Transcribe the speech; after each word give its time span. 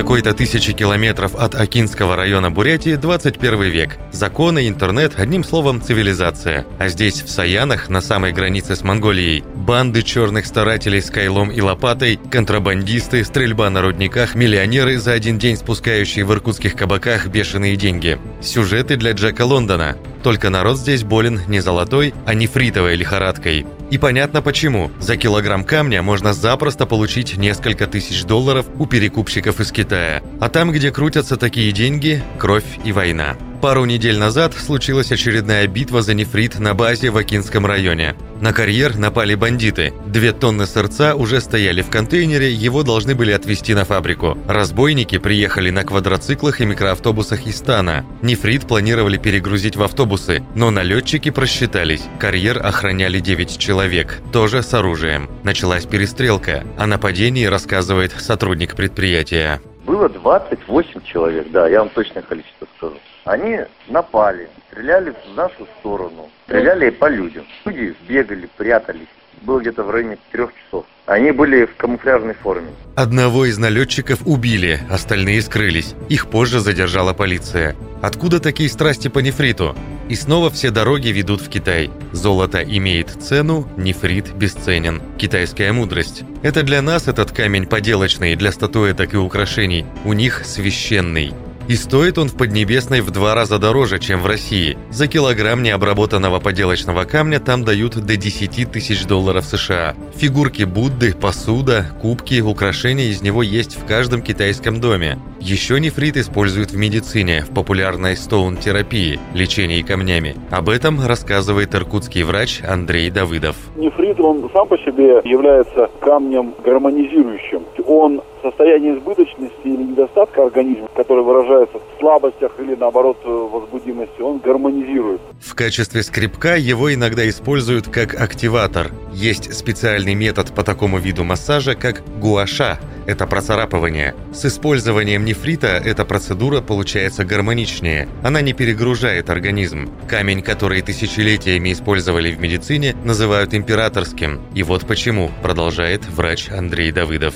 Какой-то 0.00 0.32
тысячи 0.32 0.72
километров 0.72 1.34
от 1.34 1.54
Акинского 1.54 2.16
района 2.16 2.50
Бурятии 2.50 2.94
21 2.94 3.64
век. 3.64 3.98
Законы, 4.12 4.66
интернет, 4.66 5.12
одним 5.18 5.44
словом, 5.44 5.82
цивилизация. 5.82 6.64
А 6.78 6.88
здесь, 6.88 7.20
в 7.20 7.28
Саянах, 7.28 7.90
на 7.90 8.00
самой 8.00 8.32
границе 8.32 8.76
с 8.76 8.82
Монголией, 8.82 9.44
банды 9.54 10.02
черных 10.02 10.46
старателей 10.46 11.02
с 11.02 11.10
кайлом 11.10 11.50
и 11.50 11.60
лопатой, 11.60 12.18
контрабандисты, 12.30 13.22
стрельба 13.26 13.68
на 13.68 13.82
рудниках, 13.82 14.34
миллионеры 14.34 14.98
за 14.98 15.12
один 15.12 15.38
день 15.38 15.58
спускающие 15.58 16.24
в 16.24 16.32
иркутских 16.32 16.76
кабаках 16.76 17.26
бешеные 17.26 17.76
деньги. 17.76 18.18
Сюжеты 18.40 18.96
для 18.96 19.12
Джека 19.12 19.44
Лондона. 19.44 19.98
Только 20.22 20.50
народ 20.50 20.78
здесь 20.78 21.02
болен 21.02 21.40
не 21.48 21.60
золотой, 21.60 22.14
а 22.26 22.34
нефритовой 22.34 22.96
лихорадкой. 22.96 23.66
И 23.90 23.98
понятно 23.98 24.42
почему. 24.42 24.90
За 25.00 25.16
килограмм 25.16 25.64
камня 25.64 26.02
можно 26.02 26.32
запросто 26.32 26.86
получить 26.86 27.36
несколько 27.36 27.86
тысяч 27.86 28.24
долларов 28.24 28.66
у 28.78 28.86
перекупщиков 28.86 29.60
из 29.60 29.72
Китая. 29.72 30.22
А 30.40 30.48
там, 30.48 30.70
где 30.72 30.90
крутятся 30.90 31.36
такие 31.36 31.72
деньги, 31.72 32.22
кровь 32.38 32.78
и 32.84 32.92
война. 32.92 33.36
Пару 33.60 33.84
недель 33.84 34.16
назад 34.18 34.54
случилась 34.54 35.12
очередная 35.12 35.66
битва 35.66 36.00
за 36.00 36.14
нефрит 36.14 36.58
на 36.58 36.72
базе 36.72 37.10
в 37.10 37.18
Акинском 37.18 37.66
районе. 37.66 38.16
На 38.40 38.54
карьер 38.54 38.96
напали 38.96 39.34
бандиты. 39.34 39.92
Две 40.06 40.32
тонны 40.32 40.64
сырца 40.64 41.14
уже 41.14 41.42
стояли 41.42 41.82
в 41.82 41.90
контейнере, 41.90 42.50
его 42.50 42.82
должны 42.82 43.14
были 43.14 43.32
отвезти 43.32 43.74
на 43.74 43.84
фабрику. 43.84 44.38
Разбойники 44.48 45.18
приехали 45.18 45.68
на 45.68 45.84
квадроциклах 45.84 46.62
и 46.62 46.64
микроавтобусах 46.64 47.46
из 47.46 47.58
Стана. 47.58 48.06
Нефрит 48.22 48.66
планировали 48.66 49.18
перегрузить 49.18 49.76
в 49.76 49.82
автобусы, 49.82 50.42
но 50.54 50.70
налетчики 50.70 51.30
просчитались. 51.30 52.04
Карьер 52.18 52.64
охраняли 52.64 53.20
9 53.20 53.58
человек, 53.58 54.22
тоже 54.32 54.62
с 54.62 54.72
оружием. 54.72 55.28
Началась 55.44 55.84
перестрелка. 55.84 56.64
О 56.78 56.86
нападении 56.86 57.44
рассказывает 57.44 58.12
сотрудник 58.12 58.74
предприятия. 58.74 59.60
Было 59.84 60.08
28 60.08 61.02
человек, 61.04 61.50
да, 61.50 61.68
я 61.68 61.80
вам 61.80 61.90
точное 61.90 62.22
количество 62.22 62.66
скажу. 62.78 62.96
Они 63.24 63.60
напали, 63.88 64.48
стреляли 64.70 65.10
в 65.10 65.36
нашу 65.36 65.66
сторону, 65.78 66.30
стреляли 66.46 66.90
по 66.90 67.08
людям. 67.08 67.44
Люди 67.64 67.94
бегали, 68.08 68.48
прятались. 68.56 69.08
Было 69.42 69.60
где-то 69.60 69.84
в 69.84 69.90
районе 69.90 70.18
трех 70.32 70.50
часов. 70.54 70.84
Они 71.06 71.30
были 71.32 71.64
в 71.64 71.74
камуфляжной 71.76 72.34
форме. 72.34 72.68
Одного 72.94 73.46
из 73.46 73.58
налетчиков 73.58 74.20
убили, 74.26 74.80
остальные 74.90 75.42
скрылись. 75.42 75.94
Их 76.08 76.28
позже 76.28 76.60
задержала 76.60 77.14
полиция. 77.14 77.74
Откуда 78.02 78.38
такие 78.38 78.68
страсти 78.68 79.08
по 79.08 79.18
нефриту? 79.18 79.74
И 80.08 80.14
снова 80.14 80.50
все 80.50 80.70
дороги 80.70 81.08
ведут 81.08 81.40
в 81.40 81.48
Китай. 81.48 81.90
Золото 82.12 82.62
имеет 82.62 83.10
цену, 83.10 83.68
нефрит 83.76 84.32
бесценен. 84.34 85.02
Китайская 85.18 85.72
мудрость. 85.72 86.22
Это 86.42 86.62
для 86.62 86.82
нас 86.82 87.08
этот 87.08 87.32
камень 87.32 87.66
поделочный, 87.66 88.36
для 88.36 88.52
статуэток 88.52 89.14
и 89.14 89.16
украшений. 89.16 89.86
У 90.04 90.12
них 90.12 90.44
священный. 90.44 91.32
И 91.70 91.76
стоит 91.76 92.18
он 92.18 92.28
в 92.28 92.34
Поднебесной 92.34 93.00
в 93.00 93.12
два 93.12 93.32
раза 93.36 93.60
дороже, 93.60 94.00
чем 94.00 94.22
в 94.22 94.26
России. 94.26 94.76
За 94.90 95.06
килограмм 95.06 95.62
необработанного 95.62 96.40
поделочного 96.40 97.04
камня 97.04 97.38
там 97.38 97.62
дают 97.62 97.94
до 97.94 98.16
10 98.16 98.72
тысяч 98.72 99.04
долларов 99.04 99.44
США. 99.44 99.94
Фигурки 100.16 100.64
Будды, 100.64 101.14
посуда, 101.14 101.86
кубки, 102.02 102.40
украшения 102.40 103.04
из 103.04 103.22
него 103.22 103.44
есть 103.44 103.76
в 103.76 103.86
каждом 103.86 104.20
китайском 104.20 104.80
доме. 104.80 105.20
Еще 105.40 105.80
нефрит 105.80 106.18
используют 106.18 106.70
в 106.70 106.76
медицине, 106.76 107.42
в 107.48 107.54
популярной 107.54 108.16
стоун-терапии, 108.16 109.18
лечении 109.32 109.80
камнями. 109.80 110.36
Об 110.50 110.68
этом 110.68 111.04
рассказывает 111.04 111.74
иркутский 111.74 112.22
врач 112.24 112.60
Андрей 112.62 113.10
Давыдов. 113.10 113.56
Нефрит, 113.74 114.20
он 114.20 114.50
сам 114.52 114.68
по 114.68 114.76
себе 114.78 115.20
является 115.24 115.88
камнем 116.00 116.54
гармонизирующим. 116.62 117.62
Он 117.86 118.20
состояние 118.42 118.98
избыточности 118.98 119.64
или 119.64 119.82
недостатка 119.82 120.44
организма, 120.44 120.88
который 120.94 121.24
выражается 121.24 121.78
в 121.78 122.00
слабостях 122.00 122.52
или 122.58 122.74
наоборот 122.74 123.18
возбудимости, 123.24 124.20
он 124.20 124.38
гармонизирует. 124.38 125.20
В 125.40 125.54
качестве 125.54 126.02
скребка 126.02 126.56
его 126.56 126.92
иногда 126.92 127.28
используют 127.28 127.88
как 127.88 128.14
активатор. 128.20 128.88
Есть 129.12 129.54
специальный 129.54 130.14
метод 130.14 130.54
по 130.54 130.62
такому 130.62 130.98
виду 130.98 131.24
массажа, 131.24 131.74
как 131.74 132.02
гуаша. 132.18 132.78
Это 133.10 133.26
процарапывание. 133.26 134.14
С 134.32 134.44
использованием 134.44 135.24
нефрита 135.24 135.82
эта 135.84 136.04
процедура 136.04 136.60
получается 136.60 137.24
гармоничнее. 137.24 138.08
Она 138.22 138.40
не 138.40 138.52
перегружает 138.52 139.30
организм. 139.30 139.90
Камень, 140.06 140.42
который 140.42 140.80
тысячелетиями 140.80 141.72
использовали 141.72 142.30
в 142.30 142.38
медицине, 142.38 142.94
называют 143.04 143.52
императорским. 143.52 144.40
И 144.54 144.62
вот 144.62 144.86
почему, 144.86 145.32
продолжает 145.42 146.08
врач 146.08 146.50
Андрей 146.50 146.92
Давыдов. 146.92 147.34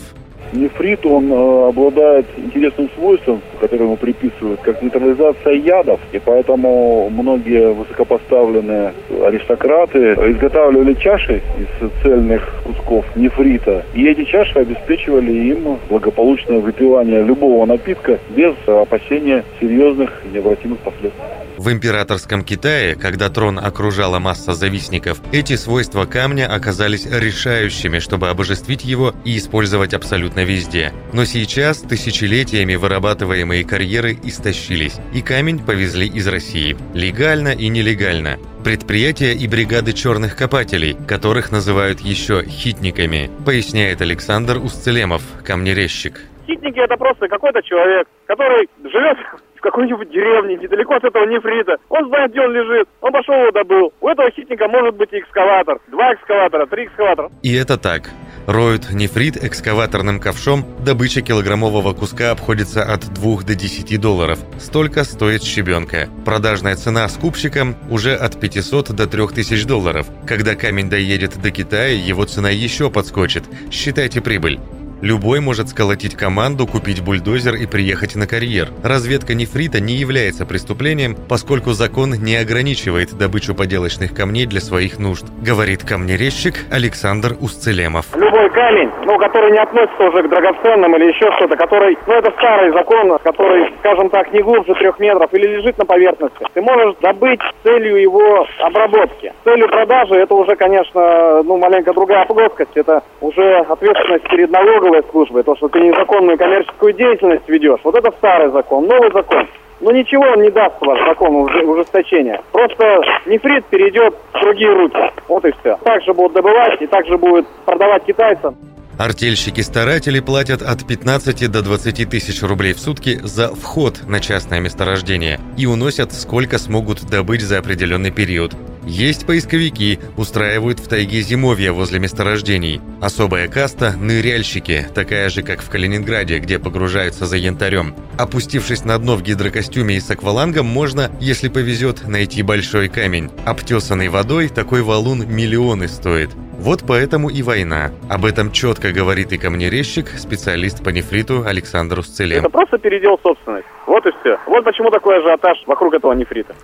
Нефрит, 0.53 1.05
он 1.07 1.33
э, 1.33 1.69
обладает 1.69 2.27
интересным 2.37 2.89
свойством, 2.95 3.41
которое 3.61 3.85
ему 3.85 3.97
приписывают, 3.97 4.61
как 4.61 4.83
нейтрализация 4.83 5.55
ядов. 5.55 6.01
И 6.13 6.21
поэтому 6.25 7.11
многие 7.11 7.73
высокопоставленные 7.73 8.93
аристократы 9.25 10.15
изготавливали 10.15 10.95
чаши 10.95 11.43
из 11.59 12.03
цельных 12.03 12.55
кусков 12.65 13.05
нефрита. 13.17 13.85
И 13.95 14.07
эти 14.07 14.25
чаши 14.25 14.59
обеспечивали 14.59 15.33
им 15.33 15.79
благополучное 15.89 16.61
выпивание 16.61 17.23
любого 17.23 17.67
напитка 17.67 18.19
без 18.31 18.55
опасения 18.67 19.45
серьезных 19.61 20.23
необратимых 20.33 20.79
последствий. 20.81 21.44
В 21.57 21.71
императорском 21.71 22.43
Китае, 22.43 22.97
когда 22.97 23.31
трон 23.31 23.59
окружала 23.59 24.19
масса 24.19 24.55
завистников, 24.55 25.19
эти 25.33 25.55
свойства 25.55 26.05
камня 26.05 26.53
оказались 26.53 27.07
решающими, 27.07 28.01
чтобы 28.01 28.29
обожествить 28.29 28.85
его 28.85 29.15
и 29.25 29.37
использовать 29.39 29.95
абсолютно 29.95 30.45
везде. 30.45 30.93
Но 31.13 31.25
сейчас 31.25 31.79
тысячелетиями 31.79 32.75
вырабатываемые 32.75 33.65
карьеры 33.65 34.19
истощились, 34.25 34.97
и 35.15 35.23
камень 35.23 35.65
повезли 35.65 36.09
из 36.09 36.27
России. 36.27 36.77
Легально 36.93 37.51
и 37.51 37.69
нелегально. 37.69 38.39
Предприятия 38.65 39.33
и 39.35 39.47
бригады 39.47 39.93
черных 39.93 40.37
копателей, 40.37 40.97
которых 41.07 41.53
называют 41.53 42.01
еще 42.01 42.45
хитниками, 42.45 43.31
поясняет 43.47 44.01
Александр 44.01 44.59
Усцелемов, 44.59 45.23
камнерезчик. 45.45 46.21
Хитники 46.47 46.79
это 46.79 46.97
просто 46.97 47.29
какой-то 47.29 47.63
человек, 47.63 48.09
который 48.27 48.69
живет 48.83 49.19
какой-нибудь 49.65 50.11
деревне, 50.11 50.57
недалеко 50.57 50.95
от 50.95 51.05
этого 51.05 51.25
нефрита. 51.27 51.77
Он 51.89 52.07
знает, 52.09 52.31
где 52.31 52.41
он 52.41 52.53
лежит. 52.53 52.89
Он 53.01 53.13
пошел 53.13 53.35
его 53.35 53.51
добыл. 53.51 53.93
У 54.01 54.09
этого 54.09 54.31
хитника 54.31 54.69
может 54.69 54.95
быть 54.95 55.09
экскаватор. 55.13 55.79
Два 55.89 56.15
экскаватора, 56.15 56.67
три 56.67 56.85
экскаватора. 56.85 57.31
И 57.43 57.55
это 57.55 57.79
так. 57.79 58.11
Роют 58.47 58.93
нефрит 58.93 59.43
экскаваторным 59.43 60.21
ковшом, 60.21 60.67
добыча 60.85 61.23
килограммового 61.23 61.95
куска 61.95 62.31
обходится 62.31 62.83
от 62.83 63.01
2 63.15 63.43
до 63.43 63.55
10 63.55 63.99
долларов. 63.99 64.39
Столько 64.61 65.05
стоит 65.05 65.43
щебенка. 65.43 66.09
Продажная 66.27 66.77
цена 66.77 67.09
скупщикам 67.09 67.75
уже 67.91 68.15
от 68.15 68.39
500 68.39 68.91
до 68.91 69.07
3000 69.07 69.67
долларов. 69.67 70.07
Когда 70.27 70.57
камень 70.57 70.91
доедет 70.91 71.41
до 71.41 71.51
Китая, 71.51 71.95
его 71.95 72.25
цена 72.27 72.51
еще 72.51 72.91
подскочит. 72.91 73.45
Считайте 73.71 74.21
прибыль. 74.21 74.61
Любой 75.03 75.41
может 75.41 75.69
сколотить 75.69 76.15
команду, 76.15 76.67
купить 76.67 77.03
бульдозер 77.03 77.55
и 77.55 77.67
приехать 77.67 78.17
на 78.17 78.27
карьер. 78.27 78.69
Разведка 78.83 79.35
нефрита 79.35 79.81
не 79.81 79.95
является 79.95 80.47
преступлением, 80.47 81.17
поскольку 81.29 81.71
закон 81.71 82.13
не 82.13 82.37
ограничивает 82.37 83.13
добычу 83.13 83.55
поделочных 83.55 84.15
камней 84.15 84.47
для 84.47 84.61
своих 84.61 84.99
нужд, 84.99 85.25
говорит 85.43 85.85
камнерезчик 85.85 86.55
Александр 86.71 87.37
Усцелемов. 87.41 88.07
Любой 88.15 88.51
камень, 88.51 88.91
ну, 89.05 89.19
который 89.19 89.53
не 89.53 89.59
относится 89.59 90.05
уже 90.05 90.23
к 90.23 90.29
драгоценным 90.29 90.97
или 90.97 91.09
еще 91.09 91.31
что-то, 91.37 91.57
который, 91.57 91.99
ну, 92.07 92.15
это 92.15 92.31
старый 92.39 92.73
закон, 92.73 93.19
который, 93.23 93.73
скажем 93.81 94.11
так, 94.11 94.33
не 94.33 94.43
глубже 94.43 94.75
трех 94.75 94.99
метров 94.99 95.33
или 95.35 95.47
лежит 95.57 95.77
на 95.79 95.85
поверхности. 95.85 96.47
Ты 96.55 96.63
можешь 96.63 96.95
добыть 97.03 97.41
целью 97.63 98.01
его 98.01 98.47
обработки. 98.61 99.33
Целью 99.45 99.69
продажи 99.69 100.15
это 100.15 100.35
уже, 100.35 100.57
конечно, 100.57 101.43
ну, 101.43 101.59
маленько 101.59 101.93
другая 101.93 102.25
плоскость. 102.27 102.71
Это 102.75 103.03
уже 103.21 103.59
ответственность 103.69 104.29
перед 104.31 104.51
налоговой 104.85 105.03
службой. 105.11 105.43
То, 105.43 105.57
что 105.57 105.69
ты 105.69 105.81
незаконную 105.81 106.39
коммерческую 106.39 106.93
деятельность 106.93 107.49
ведешь. 107.49 107.81
Вот 107.85 107.95
это 107.95 108.11
старый 108.19 108.51
закон. 108.53 108.87
Новый 108.87 109.11
закон. 109.13 109.47
Но 109.81 109.91
ничего 109.91 110.25
он 110.25 110.43
не 110.43 110.51
даст 110.51 110.77
ваш 110.81 110.99
закон 111.09 111.35
уже- 111.35 111.65
ужесточения. 111.65 112.41
Просто 112.53 113.01
нефрит 113.27 113.65
перейдет 113.67 114.15
в 114.33 114.41
другие 114.41 114.73
руки. 114.73 114.99
Вот 115.29 115.45
и 115.45 115.53
все. 115.61 115.77
Также 115.85 116.15
будут 116.15 116.35
добывать 116.35 116.81
и 116.81 116.87
также 116.87 117.19
будут 117.19 117.47
продавать 117.65 118.05
китайцам. 118.05 118.57
Артельщики-старатели 118.97 120.21
платят 120.21 120.63
от 120.63 120.87
15 120.87 121.49
до 121.49 121.63
20 121.63 122.09
тысяч 122.09 122.41
рублей 122.43 122.75
в 122.75 122.79
сутки 122.79 123.19
за 123.25 123.49
вход 123.49 124.03
на 124.07 124.21
частное 124.21 124.61
месторождение 124.61 125.41
и 125.59 125.67
уносят 125.67 126.13
сколько 126.13 126.59
смогут 126.59 127.03
добыть 127.11 127.43
за 127.43 127.59
определенный 127.59 128.13
период. 128.13 128.53
Есть 128.87 129.27
поисковики, 129.27 129.99
устраивают 130.17 130.79
в 130.79 130.89
тайге 130.89 131.23
зимовья 131.23 131.73
возле 131.73 131.99
месторождений. 131.99 132.81
Особая 133.01 133.49
каста– 133.49 133.95
ныряльщики, 133.99 134.87
такая 134.95 135.31
же, 135.31 135.43
как 135.43 135.63
в 135.63 135.71
Калининграде, 135.71 136.39
где 136.39 136.59
погружаются 136.59 137.27
за 137.27 137.37
янтарем. 137.37 137.95
Опустившись 138.19 138.85
на 138.85 138.99
дно 138.99 139.17
в 139.17 139.23
гидрокостюме 139.23 139.97
и 139.97 140.01
с 140.01 140.11
аквалангом, 140.11 140.67
можно, 140.67 141.11
если 141.21 141.49
повезет, 141.49 142.07
найти 142.07 142.43
большой 142.43 142.89
камень. 142.89 143.31
Обтесанный 143.47 144.09
водой 144.09 144.49
такой 144.49 144.83
валун 144.83 145.27
миллионы 145.29 145.89
стоит. 145.89 146.31
Вот 146.59 146.85
поэтому 146.87 147.31
и 147.31 147.43
война. 147.43 147.91
Об 148.09 148.25
этом 148.25 148.53
четко 148.53 148.93
говорит 148.93 149.33
и 149.33 149.39
камнерезчик, 149.39 150.09
специалист 150.17 150.83
по 150.83 150.91
нефриту 150.91 151.45
Александр 151.45 151.99
Усцелем. 151.99 152.39
Это 152.41 152.51
просто 152.51 152.79
передел 152.79 153.19
собственность. 153.23 153.67
Вот 153.87 154.07
и 154.07 154.11
все. 154.21 154.39
Вот 154.47 154.65
почему 154.65 154.91
такой 154.91 155.19
ажиотаж 155.19 155.59
вокруг 155.67 155.95
этого 155.95 156.13
нефрита. 156.13 156.55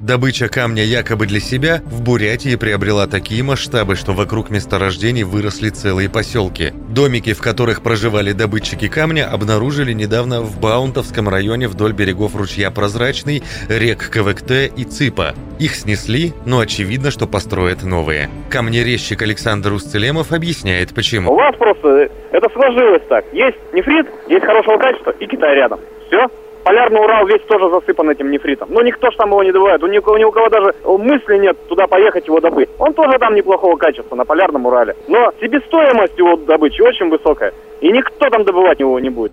Добыча 0.00 0.48
камня 0.48 0.84
якобы 0.84 1.26
для 1.26 1.40
себя 1.40 1.82
в 1.84 2.04
Бурятии 2.04 2.54
приобрела 2.54 3.08
такие 3.08 3.42
масштабы, 3.42 3.96
что 3.96 4.12
вокруг 4.12 4.48
месторождений 4.48 5.24
выросли 5.24 5.70
целые 5.70 6.08
поселки. 6.08 6.72
Домики, 6.88 7.32
в 7.32 7.42
которых 7.42 7.82
проживали 7.82 8.30
добытчики 8.30 8.86
камня, 8.86 9.28
обнаружили 9.28 9.92
недавно 9.92 10.40
в 10.40 10.60
Баунтовском 10.60 11.28
районе 11.28 11.66
вдоль 11.66 11.92
берегов 11.92 12.36
ручья 12.36 12.70
Прозрачный, 12.70 13.42
рек 13.68 14.08
КВКТ 14.08 14.72
и 14.76 14.84
Ципа. 14.84 15.34
Их 15.58 15.74
снесли, 15.74 16.32
но 16.46 16.60
очевидно, 16.60 17.10
что 17.10 17.26
построят 17.26 17.82
новые. 17.82 18.30
Камнерезчик 18.50 19.20
Александр 19.22 19.72
Усцелемов 19.72 20.30
объясняет, 20.30 20.94
почему. 20.94 21.32
У 21.32 21.36
вас 21.36 21.56
просто 21.56 22.08
это 22.30 22.48
сложилось 22.50 23.02
так. 23.08 23.24
Есть 23.32 23.58
нефрит, 23.72 24.06
есть 24.28 24.44
хорошего 24.44 24.78
качества 24.78 25.10
и 25.18 25.26
Китай 25.26 25.56
рядом. 25.56 25.80
Все, 26.06 26.28
Полярный 26.64 27.00
Урал 27.00 27.26
весь 27.26 27.42
тоже 27.42 27.70
засыпан 27.70 28.10
этим 28.10 28.30
нефритом. 28.30 28.68
Но 28.70 28.82
никто 28.82 29.10
ж 29.10 29.16
там 29.16 29.30
его 29.30 29.42
не 29.42 29.52
добывает. 29.52 29.82
У 29.82 29.86
никого, 29.86 30.18
ни 30.18 30.24
у 30.24 30.32
кого 30.32 30.48
даже 30.48 30.74
мысли 30.84 31.38
нет 31.38 31.56
туда 31.68 31.86
поехать 31.86 32.26
его 32.26 32.40
добыть. 32.40 32.68
Он 32.78 32.92
тоже 32.92 33.18
там 33.18 33.34
неплохого 33.34 33.76
качества 33.76 34.16
на 34.16 34.24
Полярном 34.24 34.66
Урале. 34.66 34.96
Но 35.08 35.32
себестоимость 35.40 36.18
его 36.18 36.36
добычи 36.36 36.82
очень 36.82 37.08
высокая. 37.08 37.52
И 37.80 37.90
никто 37.90 38.28
там 38.30 38.44
добывать 38.44 38.80
его 38.80 38.98
не 39.00 39.10
будет. 39.10 39.32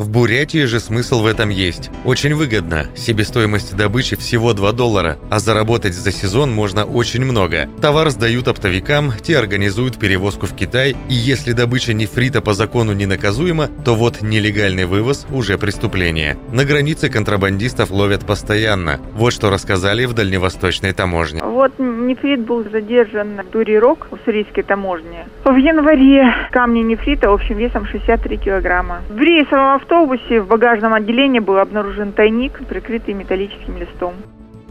В 0.00 0.08
Бурятии 0.08 0.64
же 0.64 0.80
смысл 0.80 1.20
в 1.20 1.26
этом 1.26 1.50
есть. 1.50 1.90
Очень 2.06 2.34
выгодно. 2.34 2.86
Себестоимость 2.96 3.76
добычи 3.76 4.16
всего 4.16 4.54
2 4.54 4.72
доллара, 4.72 5.18
а 5.28 5.40
заработать 5.40 5.92
за 5.92 6.10
сезон 6.10 6.50
можно 6.50 6.86
очень 6.86 7.22
много. 7.22 7.68
Товар 7.82 8.08
сдают 8.08 8.48
оптовикам, 8.48 9.12
те 9.20 9.36
организуют 9.36 9.98
перевозку 9.98 10.46
в 10.46 10.56
Китай, 10.56 10.96
и 11.10 11.12
если 11.12 11.52
добыча 11.52 11.92
нефрита 11.92 12.40
по 12.40 12.54
закону 12.54 12.94
не 12.94 13.04
наказуема, 13.04 13.68
то 13.84 13.94
вот 13.94 14.22
нелегальный 14.22 14.86
вывоз 14.86 15.26
уже 15.30 15.58
преступление. 15.58 16.38
На 16.50 16.64
границе 16.64 17.10
контрабандистов 17.10 17.90
ловят 17.90 18.24
постоянно. 18.24 19.00
Вот 19.12 19.34
что 19.34 19.50
рассказали 19.50 20.06
в 20.06 20.14
дальневосточной 20.14 20.94
таможне. 20.94 21.42
Вот 21.42 21.78
нефрит 21.78 22.40
был 22.40 22.64
задержан 22.72 23.38
в 23.46 23.50
Дури-Рог, 23.50 24.06
в 24.10 24.14
уссурийской 24.14 24.62
таможне. 24.62 25.26
В 25.44 25.54
январе 25.56 26.32
камни 26.52 26.80
нефрита 26.80 27.30
общим 27.30 27.58
весом 27.58 27.84
63 27.84 28.38
килограмма. 28.38 29.02
В 29.10 29.18
рейсовом 29.20 29.74
автобусе 29.90 30.40
в 30.40 30.46
багажном 30.46 30.94
отделении 30.94 31.40
был 31.40 31.58
обнаружен 31.58 32.12
тайник, 32.12 32.66
прикрытый 32.66 33.14
металлическим 33.14 33.76
листом. 33.76 34.14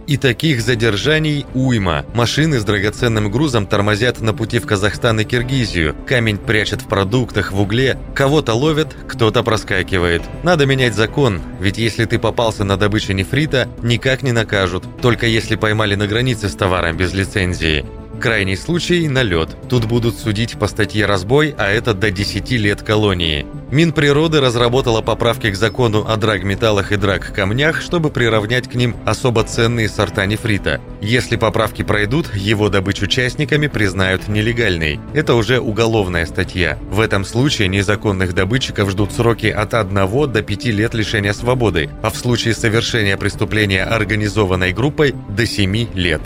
И 0.08 0.18
таких 0.18 0.62
задержаний 0.62 1.46
уйма. 1.54 2.04
Машины 2.16 2.58
с 2.58 2.64
драгоценным 2.64 3.30
грузом 3.30 3.68
тормозят 3.68 4.22
на 4.22 4.34
пути 4.34 4.58
в 4.58 4.66
Казахстан 4.66 5.20
и 5.20 5.24
Киргизию. 5.24 5.96
Камень 6.08 6.40
прячет 6.40 6.82
в 6.82 6.88
продуктах, 6.88 7.52
в 7.52 7.62
угле. 7.62 8.00
Кого-то 8.16 8.56
ловят, 8.56 8.96
кто-то 9.08 9.44
проскакивает. 9.44 10.24
Надо 10.42 10.66
менять 10.66 10.96
закон, 10.96 11.42
ведь 11.60 11.78
если 11.78 12.06
ты 12.06 12.18
попался 12.18 12.64
на 12.64 12.76
добычу 12.76 13.14
нефрита, 13.14 13.68
никак 13.84 14.24
не 14.24 14.32
накажут. 14.32 14.84
Только 15.00 15.28
если 15.28 15.56
поймали 15.56 15.94
на 15.94 16.08
границе 16.08 16.50
с 16.50 16.56
товаром 16.56 16.98
без 16.98 17.14
лицензии. 17.14 17.86
Крайний 18.20 18.58
случай– 18.58 19.08
налет. 19.10 19.56
Тут 19.70 19.86
будут 19.86 20.20
судить 20.20 20.60
по 20.60 20.68
статье 20.68 21.06
«Разбой», 21.06 21.56
а 21.58 21.70
это 21.70 21.94
до 21.94 22.12
10 22.12 22.52
лет 22.52 22.82
колонии. 22.82 23.46
Минприроды 23.72 24.42
разработала 24.42 25.02
поправки 25.02 25.50
к 25.50 25.56
закону 25.56 26.06
о 26.06 26.18
драгметаллах 26.18 26.92
и 26.92 26.98
драг-камнях, 26.98 27.82
чтобы 27.82 28.10
приравнять 28.10 28.68
к 28.68 28.76
ним 28.76 28.98
особо 29.06 29.46
ценные 29.46 29.88
сорта 29.88 30.26
нефрита. 30.26 30.82
Если 31.00 31.38
поправки 31.38 31.84
пройдут, 31.84 32.36
его 32.36 32.68
добычу 32.68 33.06
участниками 33.06 33.68
признают 33.68 34.28
нелегальной. 34.28 35.00
Это 35.14 35.36
уже 35.36 35.62
уголовная 35.62 36.26
статья. 36.26 36.78
В 36.92 37.00
этом 37.00 37.24
случае 37.24 37.70
незаконных 37.70 38.34
добытчиков 38.34 38.90
ждут 38.90 39.14
сроки 39.14 39.48
от 39.48 39.74
1 39.74 39.96
до 40.32 40.42
5 40.42 40.66
лет 40.66 40.94
лишения 40.94 41.32
свободы, 41.32 41.90
а 42.02 42.10
в 42.10 42.18
случае 42.18 42.54
совершения 42.54 43.16
преступления 43.16 43.86
организованной 43.86 44.74
группой– 44.74 45.16
до 45.30 45.46
7 45.46 45.94
лет. 45.94 46.22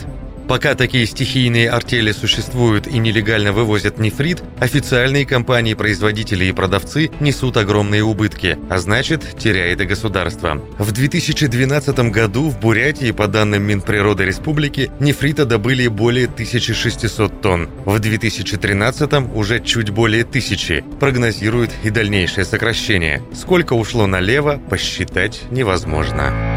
Пока 0.48 0.76
такие 0.76 1.06
стихийные 1.06 1.70
артели 1.70 2.12
существуют 2.12 2.88
и 2.88 2.98
нелегально 2.98 3.54
вывозят 3.54 3.98
нефрит, 3.98 4.44
официальные 4.60 5.26
компании-производители 5.26 6.46
и 6.46 6.52
продавцы 6.52 7.12
несут 7.20 7.58
огромные 7.58 8.04
убытки, 8.04 8.58
а 8.70 8.78
значит, 8.80 9.38
теряет 9.38 9.82
и 9.82 9.86
государство. 9.86 10.62
В 10.78 10.92
2012 10.92 12.12
году 12.12 12.50
в 12.50 12.60
Бурятии, 12.60 13.12
по 13.12 13.28
данным 13.28 13.64
Минприроды 13.64 14.26
Республики, 14.26 14.92
нефрита 15.00 15.46
добыли 15.46 15.88
более 15.88 16.26
1600 16.26 17.42
тонн. 17.42 17.70
В 17.86 18.00
2013 18.00 19.14
уже 19.34 19.60
чуть 19.60 19.90
более 19.90 20.24
тысячи. 20.24 20.84
Прогнозируют 21.00 21.72
и 21.84 21.90
дальнейшее 21.90 22.46
сокращение. 22.46 23.22
Сколько 23.34 23.74
ушло 23.74 24.08
налево, 24.08 24.62
посчитать 24.70 25.42
невозможно. 25.52 26.53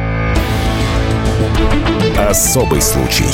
Особый 2.19 2.81
случай. 2.81 3.27